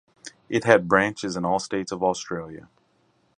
It 0.49 0.63
had 0.63 0.87
branches 0.87 1.35
in 1.37 1.45
all 1.45 1.59
states 1.59 1.91
of 1.91 2.01
Australia. 2.01 2.67